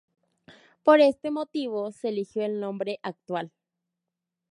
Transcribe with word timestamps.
Por 0.83 0.99
este 0.99 1.29
motivo, 1.29 1.91
se 1.91 2.09
eligió 2.09 2.43
el 2.43 2.59
nombre 2.59 2.97
actual. 3.03 3.51